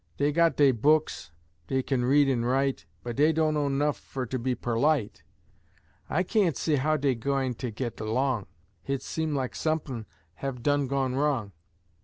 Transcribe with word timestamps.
Dey 0.17 0.31
got 0.31 0.57
dey 0.57 0.71
books, 0.71 1.29
dey 1.67 1.83
kin 1.83 2.03
read 2.03 2.27
an' 2.27 2.43
write, 2.43 2.87
But 3.03 3.17
dey 3.17 3.31
dunno 3.31 3.67
'nough 3.67 3.99
fer 3.99 4.25
to 4.25 4.39
be 4.39 4.55
perlite. 4.55 5.21
I 6.09 6.23
kain't 6.23 6.57
see 6.57 6.77
how 6.77 6.97
dey 6.97 7.13
gwine 7.13 7.53
git 7.53 8.01
erlong, 8.01 8.47
Hit 8.81 9.03
seem 9.03 9.35
lak 9.35 9.53
sump'n 9.53 10.07
have 10.37 10.63
done 10.63 10.87
gone 10.87 11.13
wrong. 11.13 11.51